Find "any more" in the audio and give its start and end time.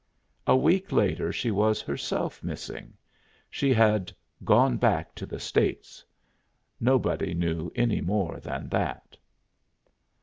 7.75-8.39